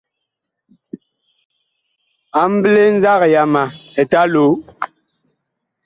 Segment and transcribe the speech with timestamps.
[2.41, 3.63] Amɓle nzag yama
[4.01, 4.53] Eta Loo.